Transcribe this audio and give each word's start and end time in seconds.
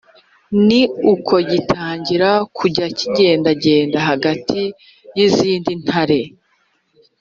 ni 0.67 0.81
uko 1.13 1.33
gitangira 1.51 2.29
kujya 2.57 2.85
kigendagenda 2.97 3.97
hagati 4.09 4.59
y’izindi 5.17 5.71
ntare 5.83 6.19